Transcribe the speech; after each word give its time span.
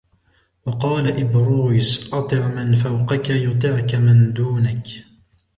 وَقَالَ 0.65 1.19
إبرويس 1.23 2.13
أَطِعْ 2.13 2.47
مَنْ 2.47 2.75
فَوْقَك، 2.75 3.29
يُطِعْك 3.45 3.95
مَنْ 3.95 4.33
دُونَك 4.33 4.87